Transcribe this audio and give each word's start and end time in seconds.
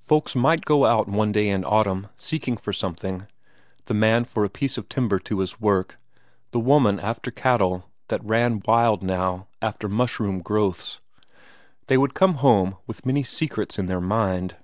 Folks 0.00 0.34
might 0.34 0.64
go 0.64 0.86
out 0.86 1.06
one 1.06 1.30
day 1.30 1.46
in 1.48 1.64
autumn 1.64 2.08
seeking 2.16 2.56
for 2.56 2.72
something 2.72 3.28
the 3.84 3.94
man 3.94 4.24
for 4.24 4.42
a 4.44 4.48
piece 4.50 4.76
of 4.76 4.88
timber 4.88 5.20
to 5.20 5.38
his 5.38 5.60
work, 5.60 6.00
the 6.50 6.58
woman 6.58 6.98
after 6.98 7.30
cattle 7.30 7.84
that 8.08 8.24
ran 8.24 8.60
wild 8.66 9.04
now 9.04 9.46
after 9.60 9.88
mushroom 9.88 10.40
growths: 10.42 10.98
they 11.86 11.96
would 11.96 12.12
come 12.12 12.38
home 12.42 12.76
with 12.88 13.06
many 13.06 13.22
secrets 13.22 13.78
in 13.78 13.86
their 13.86 14.00
mind. 14.00 14.56